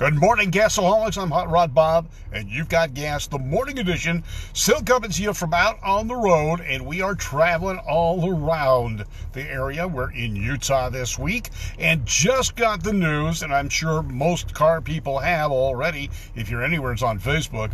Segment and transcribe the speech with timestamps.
[0.00, 1.20] Good morning, Gasaholics.
[1.20, 4.24] I'm Hot Rod Bob, and you've got gas, the morning edition.
[4.54, 9.04] Still coming to you from out on the road, and we are traveling all around
[9.34, 9.86] the area.
[9.86, 14.80] We're in Utah this week, and just got the news, and I'm sure most car
[14.80, 17.70] people have already, if you're anywhere it's on Facebook.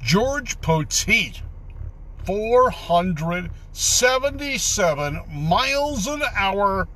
[0.00, 1.40] George Poteet,
[2.24, 6.86] 477 miles an hour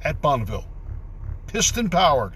[0.00, 0.64] at Bonneville.
[1.46, 2.32] Piston powered.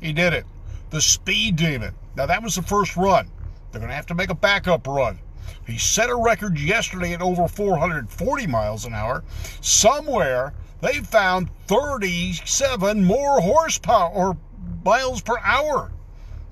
[0.00, 0.46] He did it
[0.90, 1.94] the Speed Demon.
[2.16, 3.30] Now, that was the first run.
[3.70, 5.18] They're going to have to make a backup run.
[5.66, 9.22] He set a record yesterday at over 440 miles an hour.
[9.60, 14.36] Somewhere they found 37 more horsepower or
[14.84, 15.92] miles per hour.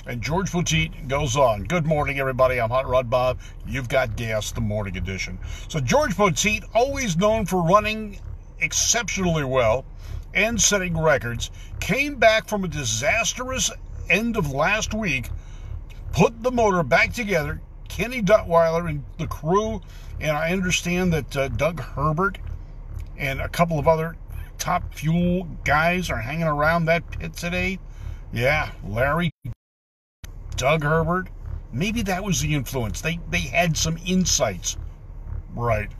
[0.06, 1.64] And George Poteet goes on.
[1.64, 2.60] Good morning, everybody.
[2.60, 3.40] I'm Hot Rod Bob.
[3.66, 5.38] You've got gas, the morning edition.
[5.68, 8.18] So, George Poteet, always known for running
[8.60, 9.84] exceptionally well
[10.34, 13.70] and setting records, came back from a disastrous
[14.10, 15.30] end of last week,
[16.12, 17.60] put the motor back together.
[17.88, 19.80] Kenny Duttweiler and the crew,
[20.20, 22.38] and I understand that uh, Doug Herbert
[23.16, 24.16] and a couple of other
[24.58, 27.78] top fuel guys are hanging around that pit today.
[28.32, 29.30] Yeah, Larry,
[30.56, 31.28] Doug Herbert.
[31.72, 33.00] Maybe that was the influence.
[33.00, 34.76] They they had some insights.
[35.54, 35.90] Right.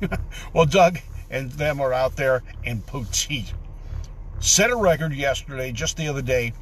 [0.52, 0.98] well, Doug
[1.30, 3.52] and them are out there, and Poteet
[4.40, 6.52] set a record yesterday, just the other day,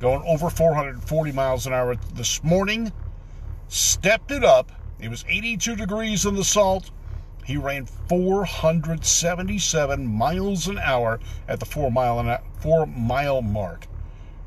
[0.00, 2.92] going over 440 miles an hour this morning.
[3.68, 4.72] Stepped it up.
[5.00, 6.90] It was 82 degrees in the salt.
[7.44, 13.86] He ran 477 miles an hour at the four mile an four mile mark.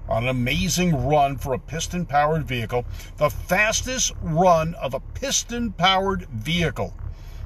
[0.09, 2.83] An amazing run for a piston powered vehicle,
[3.17, 6.93] the fastest run of a piston powered vehicle.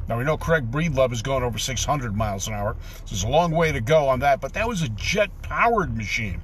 [0.07, 3.27] Now we know Craig Breedlove is going over 600 miles an hour, so there's a
[3.27, 6.41] long way to go on that, but that was a jet powered machine.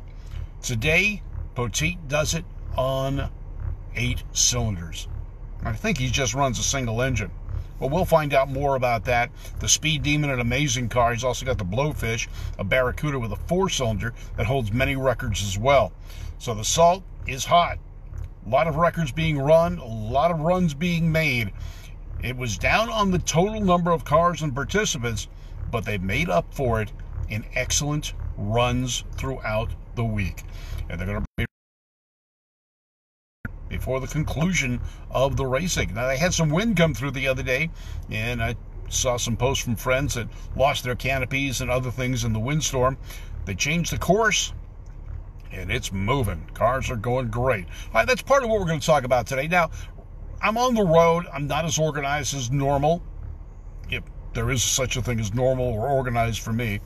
[0.62, 1.24] Today,
[1.60, 2.46] Poteet does it
[2.78, 3.30] on
[3.94, 5.10] eight cylinders.
[5.62, 7.32] I think he just runs a single engine.
[7.82, 9.30] But we'll find out more about that.
[9.60, 11.12] The Speed Demon, an amazing car.
[11.12, 15.44] He's also got the Blowfish, a Barracuda with a four cylinder that holds many records
[15.44, 15.92] as well.
[16.38, 17.78] So the salt is hot.
[18.46, 21.52] A lot of records being run, a lot of runs being made.
[22.24, 25.28] It was down on the total number of cars and participants,
[25.70, 26.94] but they made up for it
[27.28, 30.44] in excellent runs throughout the week.
[30.90, 31.46] And they're going to be
[33.70, 35.94] before the conclusion of the racing.
[35.94, 37.70] Now, they had some wind come through the other day,
[38.10, 38.56] and I
[38.90, 42.98] saw some posts from friends that lost their canopies and other things in the windstorm.
[43.46, 44.54] They changed the course,
[45.52, 46.50] and it's moving.
[46.56, 47.66] Cars are going great.
[47.66, 49.48] All right, that's part of what we're going to talk about today.
[49.48, 49.70] Now,
[50.42, 51.28] I'm on the road.
[51.32, 53.04] I'm not as organized as normal,
[53.90, 56.80] if there is such a thing as normal or organized for me.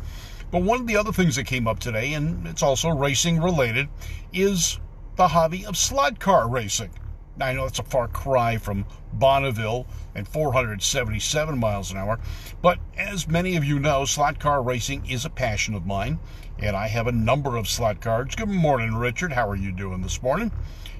[0.54, 3.90] But one of the other things that came up today, and it's also racing related,
[4.32, 4.80] is
[5.16, 6.92] the hobby of slot car racing.
[7.36, 12.20] Now, I know that's a far cry from Bonneville and 477 miles an hour,
[12.62, 16.20] but as many of you know, slot car racing is a passion of mine,
[16.60, 18.36] and I have a number of slot cars.
[18.36, 19.34] Good morning, Richard.
[19.34, 20.52] How are you doing this morning?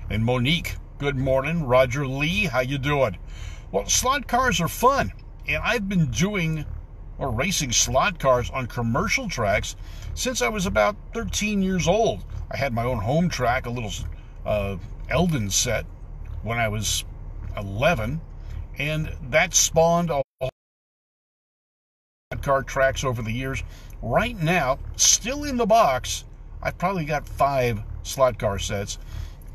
[0.10, 1.68] And Monique, good morning.
[1.68, 3.20] Roger Lee, how you doing?
[3.72, 5.14] Well, slot cars are fun,
[5.48, 6.66] and I've been doing
[7.24, 9.78] or racing slot cars on commercial tracks
[10.14, 12.26] since I was about 13 years old.
[12.52, 13.92] I had my own home track, a little
[14.46, 14.76] uh,
[15.10, 15.86] Eldon set,
[16.42, 17.06] when I was
[17.56, 18.20] 11,
[18.78, 20.52] and that spawned a slot
[22.44, 23.64] car tracks over the years.
[24.02, 26.26] Right now, still in the box,
[26.62, 28.98] I've probably got five slot car sets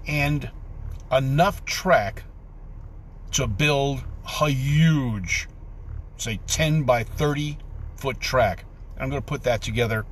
[0.06, 0.50] and
[1.12, 2.24] enough track
[3.32, 4.02] to build
[4.40, 5.48] a huge,
[6.20, 7.58] say 10 by 30
[7.96, 8.64] foot track.
[8.98, 10.04] I'm going to put that together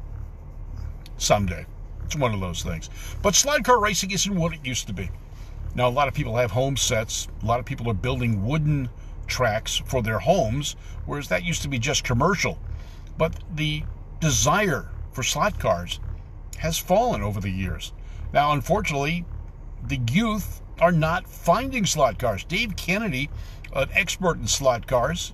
[1.19, 1.67] someday.
[2.05, 2.89] It's one of those things.
[3.23, 5.11] But slide car racing isn't what it used to be.
[5.75, 7.29] Now, a lot of people have home sets.
[7.43, 8.89] A lot of people are building wooden
[9.27, 12.59] tracks for their homes, whereas that used to be just commercial.
[13.19, 13.83] But the
[14.21, 16.01] desire for slot cars
[16.59, 17.93] has fallen over the years.
[18.33, 19.25] Now, unfortunately,
[19.87, 22.45] the youth are not finding slot cars.
[22.45, 23.29] Dave Kennedy,
[23.75, 25.33] an expert in slot cars,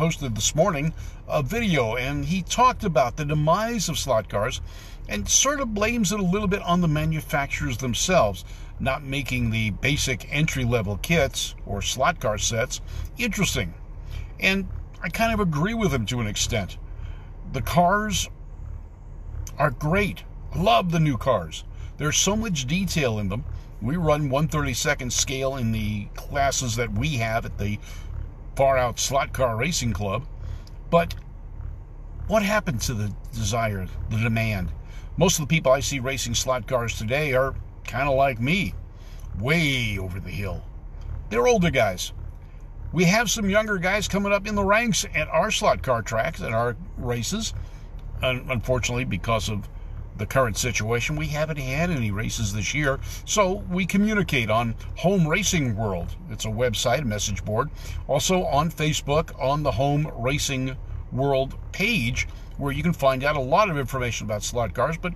[0.00, 0.94] posted this morning
[1.28, 4.62] a video and he talked about the demise of slot cars
[5.10, 8.42] and sort of blames it a little bit on the manufacturers themselves
[8.78, 12.80] not making the basic entry level kits or slot car sets
[13.18, 13.74] interesting.
[14.40, 14.66] And
[15.02, 16.78] I kind of agree with him to an extent.
[17.52, 18.30] The cars
[19.58, 20.24] are great.
[20.56, 21.64] Love the new cars.
[21.98, 23.44] There's so much detail in them.
[23.82, 27.78] We run 132nd scale in the classes that we have at the
[28.60, 30.26] Far Out Slot Car Racing Club.
[30.90, 31.14] But
[32.26, 34.68] what happened to the desire, the demand?
[35.16, 37.54] Most of the people I see racing slot cars today are
[37.84, 38.74] kind of like me.
[39.38, 40.62] way over the hill.
[41.30, 42.12] They're older guys.
[42.92, 46.42] We have some younger guys coming up in the ranks at our slot car tracks,
[46.42, 47.54] at our races.
[48.20, 49.66] Unfortunately, because of
[50.20, 53.00] the current situation, we haven't had any races this year.
[53.24, 56.14] So we communicate on Home Racing World.
[56.30, 57.70] It's a website, a message board.
[58.06, 60.76] Also on Facebook on the Home Racing
[61.10, 62.28] World page,
[62.58, 65.14] where you can find out a lot of information about slot cars, but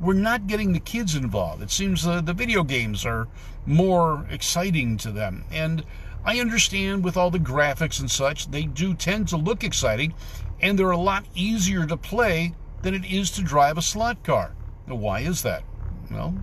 [0.00, 1.60] we're not getting the kids involved.
[1.60, 3.26] It seems uh, the video games are
[3.66, 5.44] more exciting to them.
[5.50, 5.84] And
[6.24, 10.14] I understand with all the graphics and such, they do tend to look exciting,
[10.60, 12.54] and they're a lot easier to play
[12.86, 14.54] than it is to drive a slot car.
[14.86, 15.64] Now, why is that?
[16.08, 16.36] Well,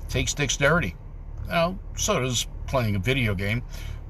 [0.00, 0.96] it takes dexterity.
[1.46, 3.62] Now, so does playing a video game,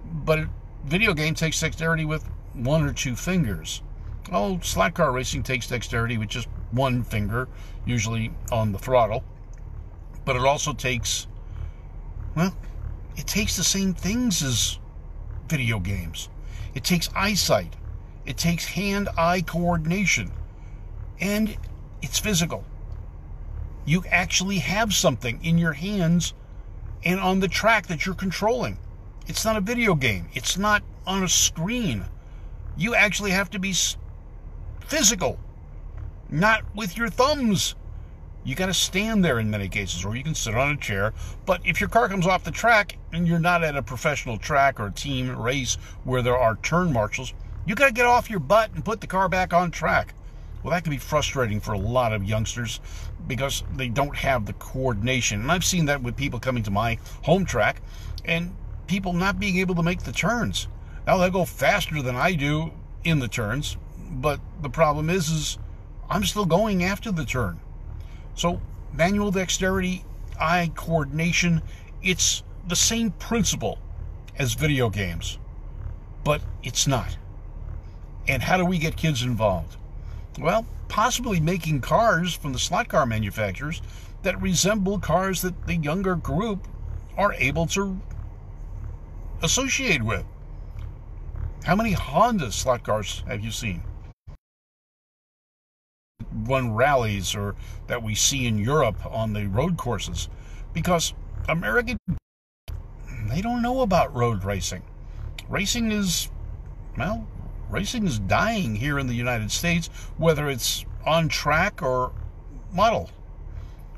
[0.04, 0.48] but a
[0.84, 2.22] video game takes dexterity with
[2.54, 3.82] one or two fingers.
[4.30, 7.48] Oh, slot car racing takes dexterity with just one finger,
[7.84, 9.24] usually on the throttle.
[10.24, 11.26] But it also takes,
[12.36, 12.56] well,
[13.16, 14.78] it takes the same things as
[15.48, 16.28] video games.
[16.72, 17.74] It takes eyesight,
[18.26, 20.30] it takes hand eye coordination,
[21.20, 21.56] and
[22.02, 22.64] it's physical.
[23.84, 26.34] You actually have something in your hands
[27.04, 28.78] and on the track that you're controlling.
[29.26, 32.04] It's not a video game, it's not on a screen.
[32.76, 33.74] You actually have to be
[34.80, 35.38] physical,
[36.28, 37.74] not with your thumbs.
[38.42, 41.12] You got to stand there in many cases, or you can sit on a chair.
[41.44, 44.80] But if your car comes off the track and you're not at a professional track
[44.80, 45.74] or a team race
[46.04, 47.34] where there are turn marshals,
[47.66, 50.14] you got to get off your butt and put the car back on track.
[50.62, 52.80] Well, that can be frustrating for a lot of youngsters
[53.26, 55.40] because they don't have the coordination.
[55.40, 57.80] And I've seen that with people coming to my home track
[58.24, 58.54] and
[58.86, 60.68] people not being able to make the turns.
[61.06, 62.72] Now they go faster than I do
[63.04, 63.76] in the turns,
[64.10, 65.58] but the problem is is
[66.10, 67.60] I'm still going after the turn.
[68.34, 68.60] So,
[68.92, 70.04] manual dexterity,
[70.40, 71.62] eye coordination,
[72.02, 73.78] it's the same principle
[74.36, 75.38] as video games,
[76.24, 77.16] but it's not.
[78.26, 79.76] And how do we get kids involved?
[80.38, 83.82] Well, possibly making cars from the slot car manufacturers
[84.22, 86.66] that resemble cars that the younger group
[87.16, 88.00] are able to
[89.42, 90.24] associate with.
[91.64, 93.82] How many Honda slot cars have you seen?
[96.32, 97.54] run rallies or
[97.86, 100.28] that we see in Europe on the road courses
[100.72, 101.14] because
[101.48, 101.96] American
[103.28, 104.82] they don't know about road racing.
[105.48, 106.28] Racing is
[106.96, 107.26] well,
[107.70, 112.12] racing is dying here in the United States whether it's on track or
[112.72, 113.10] model.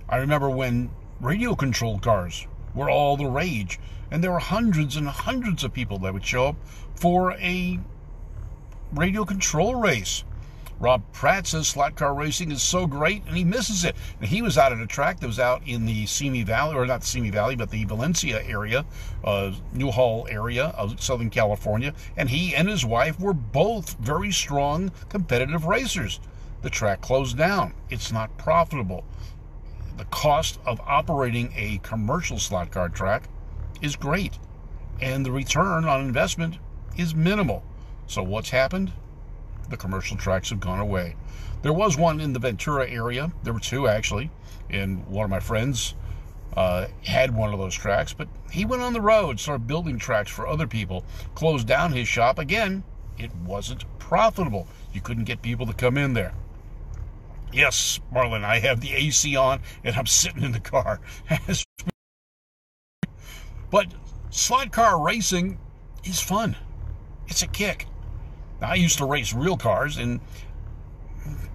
[0.08, 0.90] I remember when
[1.20, 3.78] radio controlled cars were all the rage
[4.10, 6.56] and there were hundreds and hundreds of people that would show up
[6.94, 7.80] for a
[8.92, 10.24] radio control race
[10.80, 13.94] Rob Pratt says slot car racing is so great and he misses it.
[14.20, 16.84] And he was out at a track that was out in the Simi Valley, or
[16.86, 18.84] not the Simi Valley, but the Valencia area,
[19.24, 21.94] uh, Newhall area of Southern California.
[22.16, 26.18] And he and his wife were both very strong competitive racers.
[26.62, 27.74] The track closed down.
[27.90, 29.04] It's not profitable.
[29.96, 33.28] The cost of operating a commercial slot car track
[33.82, 34.38] is great,
[35.00, 36.58] and the return on investment
[36.96, 37.62] is minimal.
[38.06, 38.92] So, what's happened?
[39.70, 41.16] The commercial tracks have gone away.
[41.62, 43.32] There was one in the Ventura area.
[43.42, 44.30] There were two actually,
[44.68, 45.94] and one of my friends
[46.56, 50.30] uh, had one of those tracks, but he went on the road, started building tracks
[50.30, 51.04] for other people,
[51.34, 52.38] closed down his shop.
[52.38, 52.84] Again,
[53.18, 54.66] it wasn't profitable.
[54.92, 56.34] You couldn't get people to come in there.
[57.52, 61.00] Yes, Marlon, I have the AC on and I'm sitting in the car.
[63.70, 63.86] but
[64.30, 65.58] slot car racing
[66.04, 66.56] is fun.
[67.28, 67.86] It's a kick.
[68.64, 70.20] I used to race real cars, and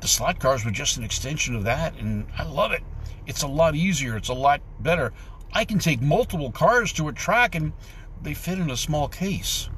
[0.02, 2.84] the slot cars were just an extension of that, and I love it.
[3.26, 5.14] It's a lot easier, it's a lot better.
[5.54, 7.74] I can take multiple cars to a track, and
[8.22, 9.70] they fit in a small case.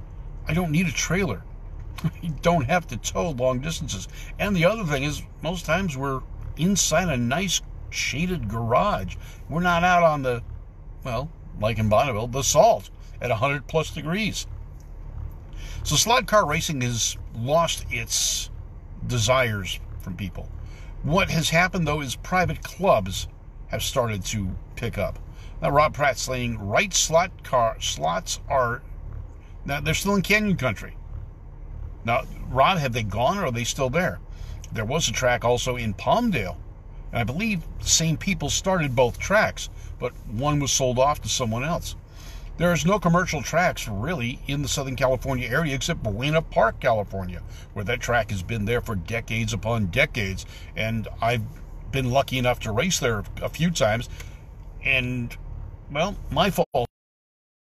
[0.48, 1.43] I don't need a trailer.
[2.03, 4.07] I don't have to tow long distances.
[4.39, 6.21] And the other thing is, most times we're
[6.57, 9.15] inside a nice shaded garage.
[9.50, 10.43] We're not out on the,
[11.03, 12.89] well, like in Bonneville, the salt
[13.21, 14.48] at 100 plus degrees.
[15.83, 18.49] So slot car racing has lost its
[19.07, 20.49] desires from people.
[21.03, 23.27] What has happened though is private clubs
[23.67, 25.19] have started to pick up.
[25.61, 28.81] Now Rob Pratt's saying right slot car slots are
[29.65, 30.95] now they're still in Canyon Country.
[32.05, 34.19] Now, Rob, have they gone or are they still there?
[34.71, 36.57] There was a track also in Palmdale,
[37.11, 41.29] and I believe the same people started both tracks, but one was sold off to
[41.29, 41.95] someone else.
[42.59, 47.85] There's no commercial tracks really in the Southern California area except Buena Park, California, where
[47.85, 50.45] that track has been there for decades upon decades.
[50.75, 51.43] And I've
[51.89, 54.09] been lucky enough to race there a few times.
[54.83, 55.35] And,
[55.89, 56.67] well, my fault.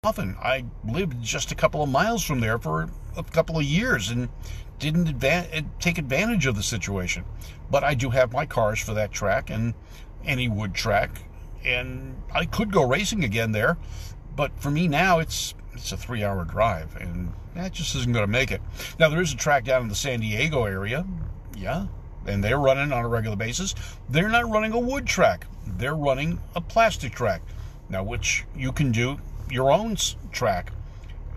[0.02, 0.34] often.
[0.40, 2.88] I lived just a couple of miles from there for
[3.18, 4.30] a couple of years and
[4.78, 7.24] didn't advan- eh, take advantage of the situation.
[7.70, 9.74] But I do have my cars for that track and
[10.24, 11.22] any wood track,
[11.64, 13.76] and I could go racing again there.
[14.36, 18.30] But for me now, it's it's a three-hour drive, and that just isn't going to
[18.30, 18.60] make it.
[18.98, 21.06] Now there is a track down in the San Diego area,
[21.56, 21.86] yeah,
[22.26, 23.74] and they're running on a regular basis.
[24.08, 27.40] They're not running a wood track; they're running a plastic track.
[27.88, 29.18] Now, which you can do
[29.50, 29.96] your own
[30.32, 30.72] track,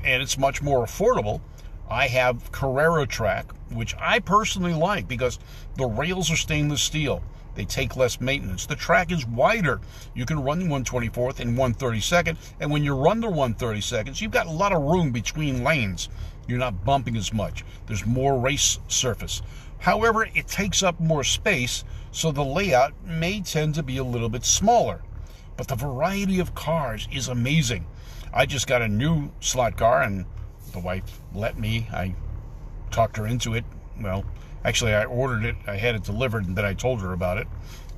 [0.04, 1.42] and it's much more affordable.
[1.90, 5.40] I have Carrera track, which I personally like because
[5.76, 7.24] the rails are stainless steel.
[7.56, 8.68] They take less maintenance.
[8.68, 9.82] The track is wider.
[10.14, 14.52] You can run 124th and 132nd, and when you run the 132nds, you've got a
[14.52, 16.10] lot of room between lanes.
[16.48, 17.66] You're not bumping as much.
[17.88, 19.42] There's more race surface.
[19.80, 24.30] However, it takes up more space, so the layout may tend to be a little
[24.30, 25.02] bit smaller.
[25.58, 27.88] But the variety of cars is amazing.
[28.34, 30.26] I just got a new slot car, and
[30.72, 31.88] the wife let me.
[31.92, 32.16] I
[32.92, 33.66] talked her into it.
[34.00, 34.26] Well,
[34.64, 37.48] actually, I ordered it, I had it delivered, and then I told her about it.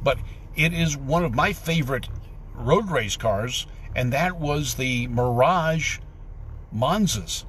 [0.04, 0.18] But
[0.56, 2.10] it is one of my favorite
[2.54, 6.00] road race cars, and that was the Mirage
[6.74, 7.46] Monzas.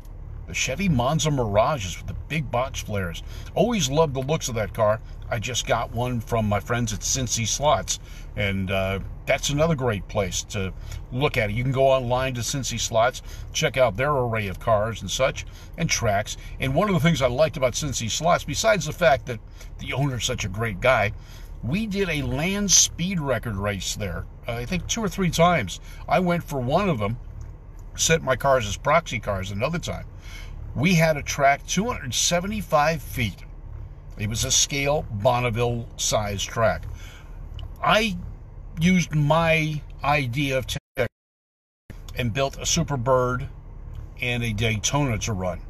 [0.53, 3.23] The Chevy Monza Mirages with the big box flares.
[3.55, 5.01] Always loved the looks of that car.
[5.31, 7.99] I just got one from my friends at Cincy Slots,
[8.37, 10.75] and uh, that's another great place to
[11.11, 11.55] look at it.
[11.55, 13.23] You can go online to Cincy Slots,
[13.55, 15.47] check out their array of cars and such,
[15.79, 16.37] and tracks.
[16.61, 19.41] And one of the things I liked about Cincy Slots, besides the fact that
[19.79, 21.13] the owner's such a great guy,
[21.63, 24.27] we did a land speed record race there.
[24.47, 25.81] Uh, I think two or three times.
[26.07, 27.17] I went for one of them,
[27.97, 30.05] set my cars as proxy cars another time
[30.75, 33.45] we had a track 275 feet.
[34.19, 36.85] It was a scale Bonneville size track.
[37.83, 38.17] I
[38.81, 41.09] used my idea of tech
[42.17, 43.49] and built a Superbird
[44.21, 45.61] and a Daytona to run.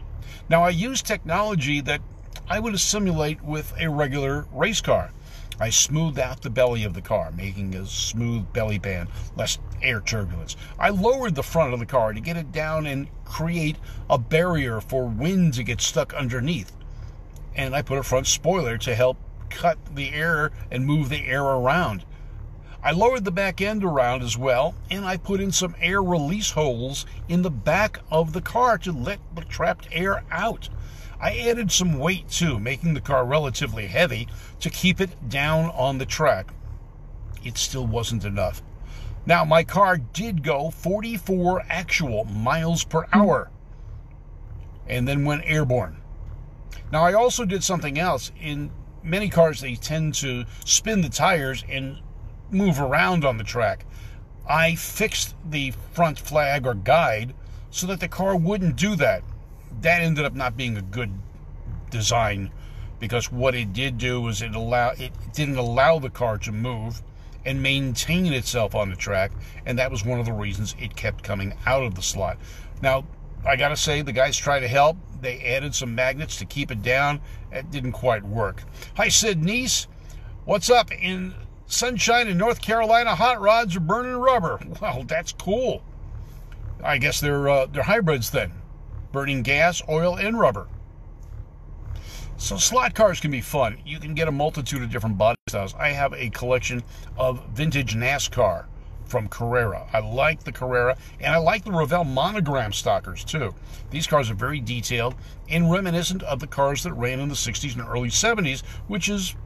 [0.48, 2.00] Now I used technology that
[2.48, 5.10] I would assimilate with a regular race car.
[5.60, 10.00] I smoothed out the belly of the car, making a smooth belly band, less air
[10.00, 10.56] turbulence.
[10.78, 13.76] I lowered the front of the car to get it down and create
[14.08, 16.72] a barrier for wind to get stuck underneath.
[17.54, 19.18] And I put a front spoiler to help
[19.50, 22.04] cut the air and move the air around.
[22.84, 26.50] I lowered the back end around as well, and I put in some air release
[26.50, 30.68] holes in the back of the car to let the trapped air out.
[31.22, 34.26] I added some weight too, making the car relatively heavy
[34.58, 36.52] to keep it down on the track.
[37.44, 38.60] It still wasn't enough.
[39.24, 43.14] Now, my car did go 44 actual miles per hmm.
[43.14, 43.50] hour
[44.88, 45.98] and then went airborne.
[46.90, 48.32] Now, I also did something else.
[48.40, 48.72] In
[49.04, 52.00] many cars, they tend to spin the tires and
[52.50, 53.86] move around on the track.
[54.48, 57.32] I fixed the front flag or guide
[57.70, 59.22] so that the car wouldn't do that
[59.80, 61.10] that ended up not being a good
[61.90, 62.50] design
[62.98, 67.02] because what it did do was it allow it didn't allow the car to move
[67.44, 69.32] and maintain itself on the track
[69.66, 72.38] and that was one of the reasons it kept coming out of the slot.
[72.80, 73.04] Now
[73.44, 74.96] i gotta say the guys tried to help.
[75.20, 77.20] They added some magnets to keep it down.
[77.50, 78.62] It didn't quite work.
[78.96, 79.88] Hi sid niece
[80.44, 81.34] what's up in
[81.66, 83.16] sunshine in north carolina?
[83.16, 84.60] Hot rods are burning rubber.
[84.80, 85.82] Well that's cool.
[86.84, 88.52] I guess they're uh, they're hybrids then
[89.12, 90.66] burning gas, oil, and rubber.
[92.42, 93.78] So slot cars can be fun.
[93.86, 95.74] You can get a multitude of different body styles.
[95.74, 96.82] I have a collection
[97.16, 98.66] of vintage NASCAR
[99.06, 99.86] from Carrera.
[99.92, 103.54] I like the Carrera, and I like the Revell monogram stockers too.
[103.90, 105.14] These cars are very detailed
[105.48, 109.36] and reminiscent of the cars that ran in the 60s and early 70s, which is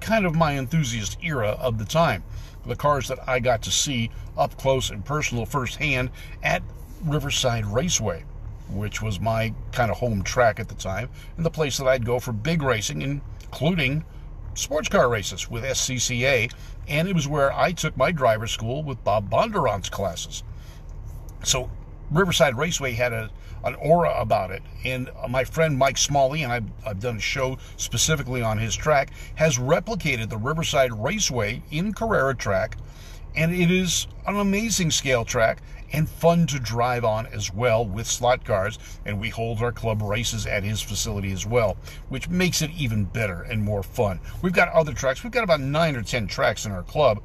[0.00, 2.22] kind of my enthusiast era of the time.
[2.66, 6.10] The cars that I got to see up close and personal firsthand
[6.42, 6.62] at
[7.02, 8.24] Riverside Raceway
[8.72, 12.04] which was my kind of home track at the time, and the place that I'd
[12.04, 14.04] go for big racing, including
[14.54, 16.52] sports car races with SCCA,
[16.88, 20.42] and it was where I took my driver's school with Bob Bondurant's classes.
[21.44, 21.70] So
[22.10, 23.30] Riverside Raceway had a
[23.64, 27.58] an aura about it, and my friend Mike Smalley, and I've, I've done a show
[27.76, 32.76] specifically on his track, has replicated the Riverside Raceway in Carrera track,
[33.36, 38.06] and it is an amazing scale track and fun to drive on as well with
[38.06, 38.78] slot cars.
[39.04, 41.76] And we hold our club races at his facility as well,
[42.08, 44.20] which makes it even better and more fun.
[44.42, 45.22] We've got other tracks.
[45.22, 47.22] We've got about nine or 10 tracks in our club.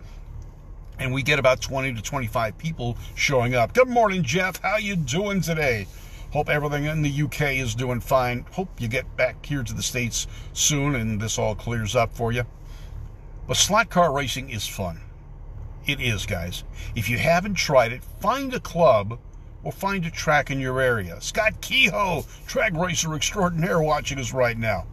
[0.98, 3.74] And we get about 20 to 25 people showing up.
[3.74, 4.62] Good morning, Jeff.
[4.62, 5.88] How you doing today?
[6.32, 8.46] Hope everything in the UK is doing fine.
[8.52, 12.32] Hope you get back here to the States soon and this all clears up for
[12.32, 12.44] you.
[13.48, 15.02] But slot car racing is fun.
[15.88, 16.64] It is, guys.
[16.96, 19.20] If you haven't tried it, find a club
[19.64, 21.22] or find a track in your area.
[21.22, 24.88] Scott Kehoe, track racer extraordinaire, watching us right now.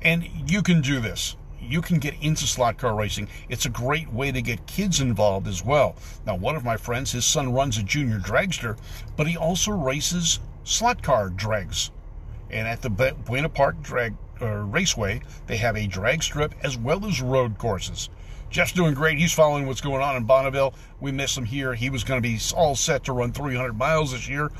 [0.00, 1.36] And you can do this.
[1.60, 3.28] You can get into slot car racing.
[3.50, 5.96] It's a great way to get kids involved as well.
[6.24, 8.78] Now, one of my friends, his son runs a junior dragster,
[9.16, 11.90] but he also races slot car drags.
[12.50, 17.04] And at the Buena Park Drag uh, Raceway, they have a drag strip as well
[17.04, 18.08] as road courses.
[18.50, 19.18] Jeff's doing great.
[19.18, 20.74] He's following what's going on in Bonneville.
[21.00, 21.74] We miss him here.
[21.74, 24.50] He was going to be all set to run 300 miles this year,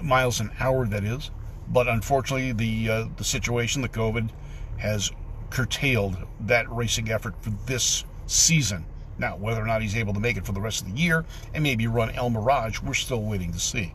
[0.00, 1.30] miles an hour, that is.
[1.68, 4.30] But unfortunately, the uh, the situation, the COVID,
[4.78, 5.10] has
[5.50, 8.84] curtailed that racing effort for this season.
[9.18, 11.24] Now, whether or not he's able to make it for the rest of the year
[11.54, 13.94] and maybe run El Mirage, we're still waiting to see.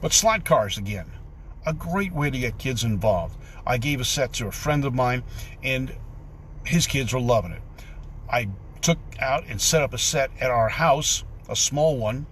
[0.00, 1.10] But slot cars, again,
[1.66, 3.36] a great way to get kids involved.
[3.66, 5.24] I gave a set to a friend of mine,
[5.62, 5.94] and
[6.64, 7.62] his kids were loving it.
[8.30, 8.48] I
[8.80, 12.26] took out and set up a set at our house, a small one,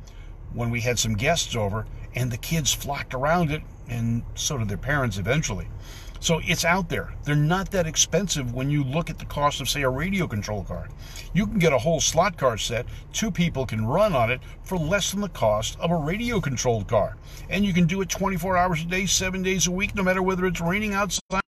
[0.53, 4.69] when we had some guests over, and the kids flocked around it, and so did
[4.69, 5.69] their parents eventually.
[6.23, 7.15] So it's out there.
[7.25, 10.63] They're not that expensive when you look at the cost of, say, a radio control
[10.63, 10.89] car.
[11.35, 14.79] You can get a whole slot car set, two people can run on it for
[14.79, 17.17] less than the cost of a radio controlled car.
[17.51, 20.23] And you can do it 24 hours a day, seven days a week, no matter
[20.23, 21.42] whether it's raining outside.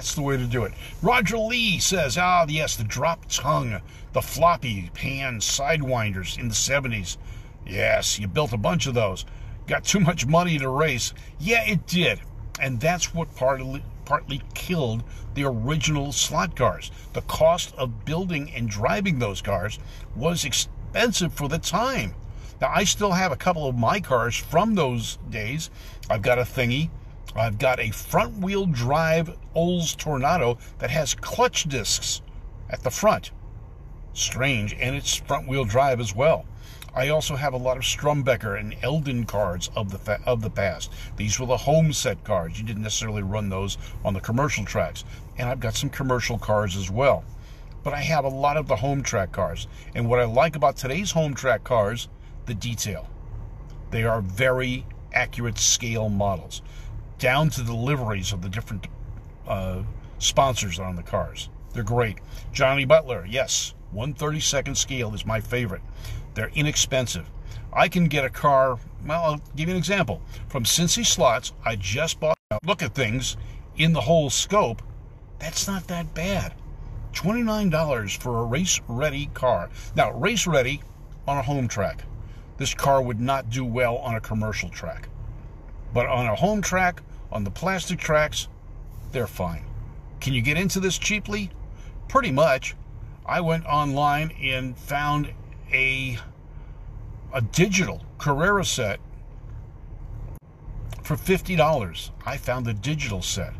[0.00, 0.72] That's the way to do it.
[1.02, 3.82] Roger Lee says, ah, yes, the drop tongue,
[4.14, 7.18] the floppy pan sidewinders in the 70s.
[7.66, 9.26] Yes, you built a bunch of those.
[9.66, 11.12] Got too much money to race.
[11.38, 12.18] Yeah, it did.
[12.58, 15.04] And that's what partly, partly killed
[15.34, 16.90] the original slot cars.
[17.12, 19.78] The cost of building and driving those cars
[20.16, 22.14] was expensive for the time.
[22.58, 25.68] Now, I still have a couple of my cars from those days.
[26.08, 26.88] I've got a thingy.
[27.36, 32.22] I've got a front wheel drive Olds Toronado that has clutch discs
[32.68, 33.30] at the front.
[34.12, 36.44] Strange, and it's front wheel drive as well.
[36.92, 40.50] I also have a lot of Strombecker and Eldon cards of the fa- of the
[40.50, 40.92] past.
[41.16, 42.58] These were the home set cards.
[42.58, 45.04] You didn't necessarily run those on the commercial tracks.
[45.38, 47.24] And I've got some commercial cars as well.
[47.84, 49.68] But I have a lot of the home track cars.
[49.94, 52.08] And what I like about today's home track cars,
[52.46, 53.08] the detail.
[53.90, 56.62] They are very accurate scale models,
[57.20, 58.88] down to the liveries of the different
[59.46, 59.82] uh,
[60.18, 61.50] sponsors on the cars.
[61.72, 62.18] They're great.
[62.52, 65.82] Johnny Butler, yes, 132nd scale is my favorite.
[66.34, 67.30] They're inexpensive.
[67.72, 70.22] I can get a car, well, I'll give you an example.
[70.48, 73.36] From Cincy Slots, I just bought, look at things
[73.76, 74.82] in the whole scope.
[75.38, 76.54] That's not that bad.
[77.12, 79.68] $29 for a race ready car.
[79.94, 80.82] Now, race ready
[81.28, 82.02] on a home track.
[82.56, 85.08] This car would not do well on a commercial track.
[85.92, 87.02] But on a home track,
[87.32, 88.48] on the plastic tracks,
[89.12, 89.64] they're fine.
[90.20, 91.50] Can you get into this cheaply?
[92.08, 92.76] Pretty much.
[93.24, 95.32] I went online and found
[95.72, 96.18] a
[97.32, 98.98] a digital Carrera set
[101.04, 102.10] for $50.
[102.26, 103.54] I found the digital set.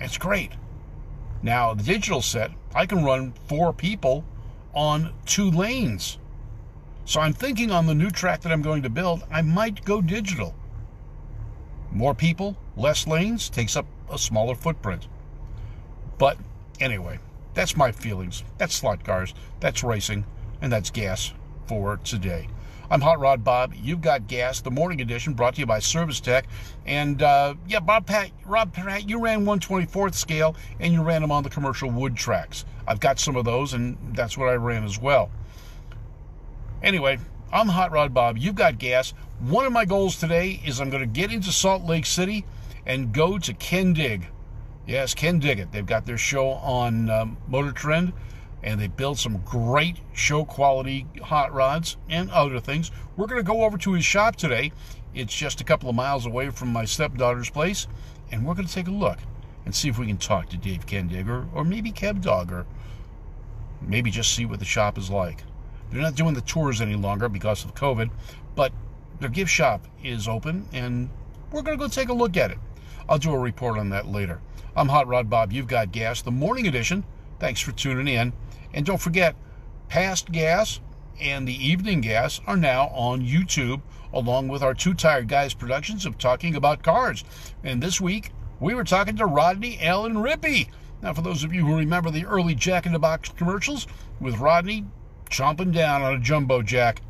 [0.00, 0.52] It's great.
[1.42, 4.24] Now, the digital set, I can run four people
[4.74, 6.18] on two lanes.
[7.04, 10.02] So I'm thinking on the new track that I'm going to build, I might go
[10.02, 10.54] digital.
[11.92, 15.08] More people, less lanes, takes up a smaller footprint.
[16.18, 16.38] But
[16.80, 17.18] anyway,
[17.54, 18.44] that's my feelings.
[18.58, 19.34] That's slot cars.
[19.60, 20.24] That's racing
[20.60, 21.32] and that's gas
[21.66, 22.48] for today.
[22.88, 23.74] I'm Hot Rod Bob.
[23.74, 24.60] You've got gas.
[24.60, 26.46] The morning edition brought to you by Service Tech.
[26.86, 31.32] And uh, yeah, Bob Pat, Rob Pat, you ran 124th scale and you ran them
[31.32, 32.64] on the commercial wood tracks.
[32.86, 35.30] I've got some of those, and that's what I ran as well.
[36.80, 37.18] Anyway,
[37.52, 38.38] I'm Hot Rod Bob.
[38.38, 39.12] You've got gas.
[39.40, 42.44] One of my goals today is I'm going to get into Salt Lake City
[42.86, 44.26] and go to Kindig.
[44.86, 45.72] Yes, Kindig-It.
[45.72, 48.12] They've got their show on um, Motor Trend
[48.62, 52.90] and they build some great show quality hot rods and other things.
[53.16, 54.72] We're going to go over to his shop today.
[55.14, 57.86] It's just a couple of miles away from my stepdaughter's place,
[58.30, 59.18] and we're going to take a look
[59.64, 62.66] and see if we can talk to Dave Kindig or, or maybe Kev Dog or
[63.80, 65.44] maybe just see what the shop is like.
[65.90, 68.10] They're not doing the tours any longer because of COVID,
[68.56, 68.72] but
[69.20, 71.08] their gift shop is open, and
[71.52, 72.58] we're going to go take a look at it.
[73.08, 74.40] I'll do a report on that later.
[74.74, 75.52] I'm Hot Rod Bob.
[75.52, 77.04] You've got gas, the morning edition.
[77.38, 78.32] Thanks for tuning in.
[78.74, 79.36] And don't forget,
[79.88, 80.80] past gas
[81.20, 83.80] and the evening gas are now on YouTube,
[84.12, 87.22] along with our Two Tired Guys productions of talking about cars.
[87.62, 90.68] And this week, we were talking to Rodney Allen Rippy.
[91.00, 93.86] Now, for those of you who remember the early Jack in the Box commercials
[94.20, 94.84] with Rodney
[95.30, 97.02] chomping down on a jumbo jack,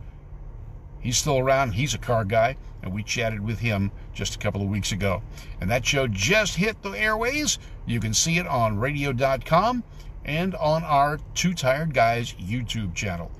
[1.00, 1.72] he's still around.
[1.72, 5.22] He's a car guy, and we chatted with him just a couple of weeks ago.
[5.60, 7.58] And that show just hit the airways.
[7.86, 9.84] You can see it on radio.com
[10.24, 13.30] and on our Two Tired Guys YouTube channel.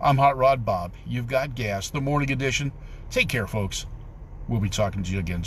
[0.00, 0.92] I'm Hot Rod Bob.
[1.06, 1.90] You've got gas.
[1.90, 2.70] The morning edition.
[3.10, 3.86] Take care, folks.
[4.46, 5.44] We'll be talking to you again tomorrow.